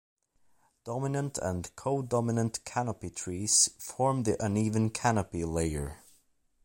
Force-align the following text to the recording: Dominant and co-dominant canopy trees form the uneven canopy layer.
Dominant 0.83 1.37
and 1.37 1.75
co-dominant 1.75 2.65
canopy 2.65 3.11
trees 3.11 3.69
form 3.77 4.23
the 4.23 4.35
uneven 4.43 4.89
canopy 4.89 5.45
layer. 5.45 6.03